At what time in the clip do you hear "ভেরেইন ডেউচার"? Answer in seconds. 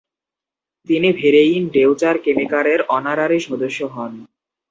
1.11-2.15